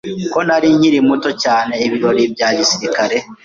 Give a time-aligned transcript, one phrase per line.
[0.31, 3.17] ko nari nkiri na muto cyane, ibirori bya gisirikare